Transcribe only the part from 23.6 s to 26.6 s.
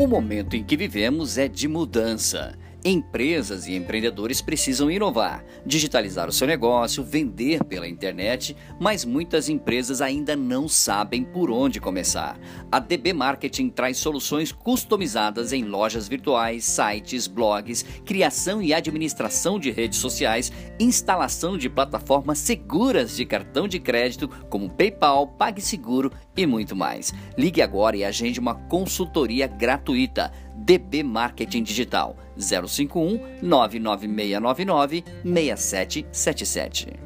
de crédito como PayPal, PagSeguro e